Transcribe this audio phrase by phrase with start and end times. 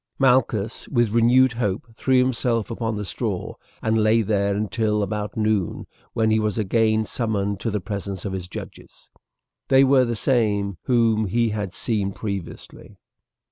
[0.17, 3.53] Malchus with renewed hope threw himself upon the straw,
[3.83, 8.33] and lay there until about noon when he was again summoned to the presence of
[8.33, 9.11] his judges.
[9.67, 12.97] They were the same whom he had seen previously.